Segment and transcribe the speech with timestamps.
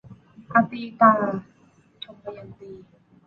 [0.53, 1.11] อตีตา-
[2.03, 2.69] ทมยันตี